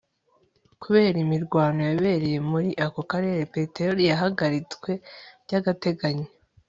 kubera 0.81 1.17
imirwano 1.25 1.79
yabereye 1.89 2.39
muri 2.51 2.69
ako 2.85 3.01
karere, 3.11 3.41
peteroli 3.55 4.01
yarahagaritswe 4.09 4.91
by'agateganyo 5.43 6.27